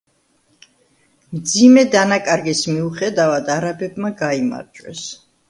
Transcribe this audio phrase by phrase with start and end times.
[1.35, 5.07] მძიმე დანაკარგის მიუხედავად არაბებმა გაიმარჯვეს.